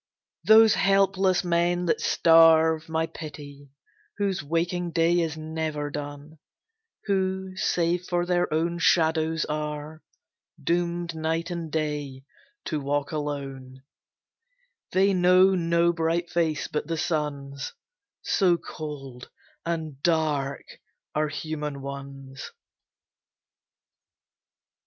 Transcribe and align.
Those 0.43 0.73
helpless 0.73 1.43
men 1.43 1.85
that 1.85 2.01
starve, 2.01 2.89
my 2.89 3.05
pity; 3.05 3.69
Whose 4.17 4.41
waking 4.41 4.93
day 4.93 5.19
is 5.19 5.37
never 5.37 5.91
done; 5.91 6.39
Who, 7.05 7.55
save 7.55 8.07
for 8.07 8.25
their 8.25 8.51
own 8.51 8.79
shadows, 8.79 9.45
are 9.45 10.01
Doomed 10.59 11.13
night 11.13 11.51
and 11.51 11.71
day 11.71 12.23
to 12.65 12.79
walk 12.81 13.11
alone: 13.11 13.83
They 14.91 15.13
know 15.13 15.53
no 15.53 15.93
bright 15.93 16.31
face 16.31 16.67
but 16.67 16.87
the 16.87 16.97
sun's, 16.97 17.73
So 18.23 18.57
cold 18.57 19.29
and 19.67 20.01
dark 20.01 20.65
are 21.13 21.27
human 21.27 21.79
ones. 21.83 22.49